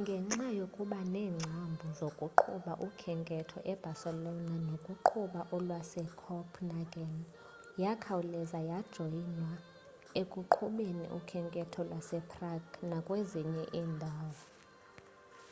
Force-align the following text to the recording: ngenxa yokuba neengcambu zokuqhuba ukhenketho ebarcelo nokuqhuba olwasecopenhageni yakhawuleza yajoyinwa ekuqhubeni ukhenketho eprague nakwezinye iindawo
ngenxa 0.00 0.46
yokuba 0.60 0.98
neengcambu 1.12 1.86
zokuqhuba 1.98 2.72
ukhenketho 2.86 3.58
ebarcelo 3.72 4.32
nokuqhuba 4.68 5.40
olwasecopenhageni 5.54 7.22
yakhawuleza 7.82 8.58
yajoyinwa 8.70 9.52
ekuqhubeni 10.20 11.06
ukhenketho 11.18 11.82
eprague 12.18 12.78
nakwezinye 12.90 13.64
iindawo 13.78 14.40